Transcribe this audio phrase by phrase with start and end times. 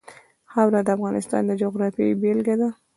[0.51, 2.69] خاوره د افغانستان د جغرافیې بېلګه ده.